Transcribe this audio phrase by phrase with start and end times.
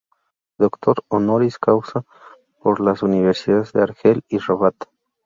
[0.57, 2.05] Doctor "honoris causa"
[2.63, 4.73] por las universidades de Argel y Rabat.